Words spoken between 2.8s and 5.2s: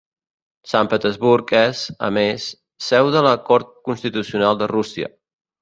seu de la cort constitucional de Rússia.